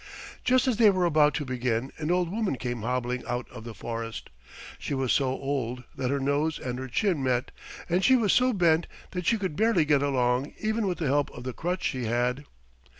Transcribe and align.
Just 0.43 0.67
as 0.67 0.77
they 0.77 0.89
were 0.89 1.05
about 1.05 1.35
to 1.35 1.45
begin 1.45 1.91
an 1.99 2.09
old 2.09 2.31
woman 2.31 2.55
came 2.55 2.81
hobbling 2.81 3.23
out 3.27 3.47
of 3.51 3.63
the 3.65 3.75
forest. 3.75 4.31
She 4.79 4.95
was 4.95 5.11
so 5.13 5.25
old 5.27 5.83
that 5.95 6.09
her 6.09 6.19
nose 6.19 6.57
and 6.57 6.79
her 6.79 6.87
chin 6.87 7.21
met 7.21 7.51
and 7.87 8.03
she 8.03 8.15
was 8.15 8.33
so 8.33 8.51
bent 8.51 8.87
that 9.11 9.27
she 9.27 9.37
could 9.37 9.55
barely 9.55 9.85
get 9.85 10.01
along 10.01 10.53
even 10.59 10.87
with 10.87 10.97
the 10.97 11.05
help 11.05 11.29
of 11.29 11.43
the 11.43 11.53
crutch 11.53 11.83
she 11.83 12.05
had. 12.05 12.45